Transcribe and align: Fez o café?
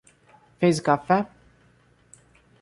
Fez 0.59 0.79
o 0.79 0.83
café? 0.87 1.19